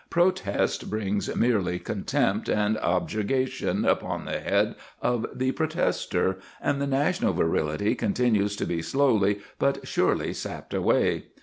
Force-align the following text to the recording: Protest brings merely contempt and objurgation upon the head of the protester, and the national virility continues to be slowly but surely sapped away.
Protest 0.09 0.89
brings 0.89 1.35
merely 1.35 1.77
contempt 1.77 2.49
and 2.49 2.75
objurgation 2.81 3.85
upon 3.85 4.25
the 4.25 4.39
head 4.39 4.73
of 4.99 5.27
the 5.31 5.51
protester, 5.51 6.39
and 6.59 6.81
the 6.81 6.87
national 6.87 7.33
virility 7.33 7.93
continues 7.93 8.55
to 8.55 8.65
be 8.65 8.81
slowly 8.81 9.41
but 9.59 9.87
surely 9.87 10.33
sapped 10.33 10.73
away. 10.73 11.25